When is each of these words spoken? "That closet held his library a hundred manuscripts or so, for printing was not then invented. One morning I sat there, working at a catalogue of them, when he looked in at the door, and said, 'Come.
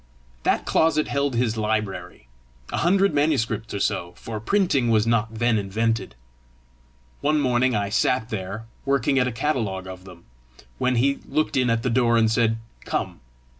"That 0.41 0.65
closet 0.65 1.07
held 1.07 1.35
his 1.35 1.57
library 1.57 2.25
a 2.73 2.77
hundred 2.77 3.13
manuscripts 3.13 3.71
or 3.71 3.79
so, 3.79 4.13
for 4.15 4.39
printing 4.39 4.89
was 4.89 5.05
not 5.05 5.35
then 5.35 5.59
invented. 5.59 6.15
One 7.19 7.39
morning 7.39 7.75
I 7.75 7.89
sat 7.89 8.29
there, 8.31 8.65
working 8.83 9.19
at 9.19 9.27
a 9.27 9.31
catalogue 9.31 9.85
of 9.85 10.05
them, 10.05 10.23
when 10.79 10.95
he 10.95 11.19
looked 11.29 11.55
in 11.55 11.69
at 11.69 11.83
the 11.83 11.89
door, 11.91 12.17
and 12.17 12.31
said, 12.31 12.57
'Come. 12.83 13.19